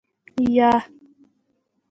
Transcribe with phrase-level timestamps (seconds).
[0.55, 0.71] يه.